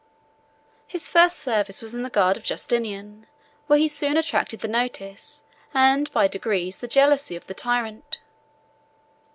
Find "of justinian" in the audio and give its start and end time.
2.39-3.27